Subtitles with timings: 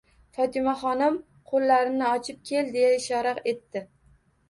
[0.37, 1.19] Fotimaxonim
[1.53, 3.89] qo'llarini ochib, «kel» deya ishora etdi.